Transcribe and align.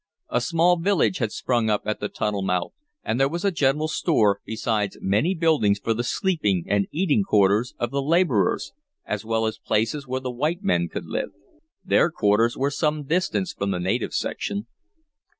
A 0.29 0.41
small 0.41 0.79
village 0.79 1.19
had 1.19 1.31
sprung 1.31 1.69
up 1.69 1.83
at 1.85 1.99
the 1.99 2.09
tunnel 2.09 2.41
mouth, 2.41 2.73
and 3.03 3.19
there 3.19 3.29
was 3.29 3.45
a 3.45 3.51
general 3.51 3.87
store, 3.87 4.39
besides 4.43 4.97
many 4.99 5.35
buildings 5.35 5.77
for 5.77 5.93
the 5.93 6.03
sleeping 6.03 6.63
and 6.67 6.87
eating 6.91 7.21
quarters 7.21 7.75
of 7.77 7.91
the 7.91 8.01
laborers, 8.01 8.73
as 9.05 9.23
well 9.23 9.45
as 9.45 9.59
places 9.59 10.07
where 10.07 10.19
the 10.19 10.31
white 10.31 10.63
men 10.63 10.89
could 10.89 11.05
live. 11.05 11.29
Their 11.85 12.09
quarters 12.09 12.57
were 12.57 12.71
some 12.71 13.03
distance 13.03 13.53
from 13.53 13.69
the 13.69 13.79
native 13.79 14.15
section. 14.15 14.65